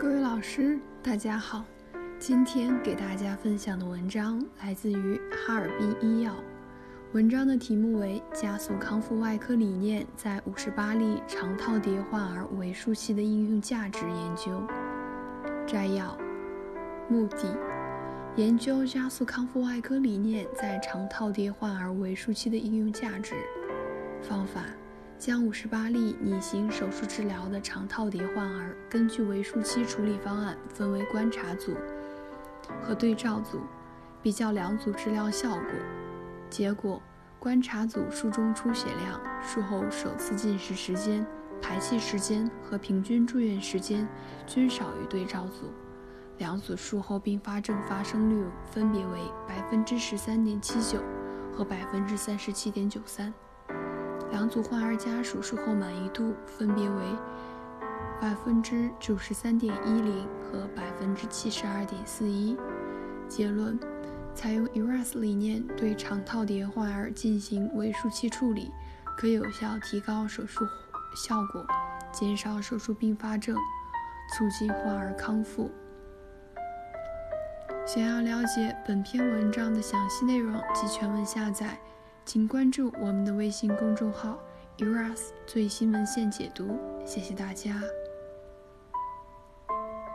[0.00, 1.64] 各位老师，大家好。
[2.20, 6.32] 今天给大家分享的文章来自于哈尔滨医药。
[7.14, 14.52] 文章的题目为《加速康复外科理念在五十八例肠套叠患儿围术期的应用价值研究》。
[15.66, 16.16] 摘要：
[17.08, 17.58] 目的，
[18.36, 23.34] 研究加速康复外科理念在肠套叠患儿围术期的应用价值。
[24.22, 24.62] 方法。
[25.18, 31.74] 将五十八例拟行手术治疗的肠套叠患儿，根据围术期处理方案分为观察组
[32.80, 33.60] 和对照组，
[34.22, 35.64] 比较两组治疗效果。
[36.48, 37.02] 结果，
[37.40, 41.26] 观察组术中出血量、术后首次进食时间、
[41.60, 44.06] 排气时间和平均住院时间
[44.46, 45.72] 均少于对照组。
[46.38, 51.02] 两组术后并发症发生率分别为百分之十三点七九
[51.52, 53.34] 和百分之三十七点九三。
[54.30, 57.02] 两组患儿家属术后满意度分别为
[58.20, 62.56] 百分之九十三点一零和百分之七十二点四一。
[63.28, 63.78] 结论：
[64.34, 68.70] 采用 ERAS 理念对肠套叠患儿进行围术期处理，
[69.16, 70.64] 可有效提高手术
[71.14, 71.66] 效果，
[72.12, 73.56] 减少手术并发症，
[74.34, 75.70] 促进患儿康复。
[77.86, 81.78] 想要了解本篇文章的详细内容及全文下载。
[82.28, 84.38] 请关注我们的微信公众号
[84.76, 87.80] “Eras 最新文献解读”，谢谢大家。